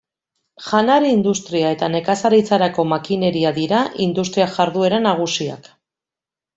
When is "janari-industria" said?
0.69-1.69